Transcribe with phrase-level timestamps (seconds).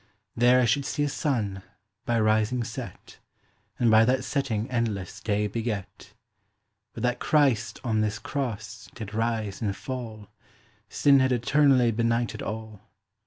[0.35, 1.61] There I should see a Sunne,
[2.07, 3.19] by rising set,
[3.77, 6.15] And by that setting endlesse day beget;
[6.95, 10.29] But that Christ on this Crosse, did rise and fall,
[10.89, 12.81] Sinne had eternally benighted all.